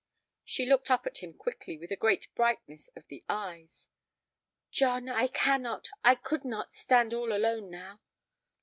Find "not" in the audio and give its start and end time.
6.43-6.73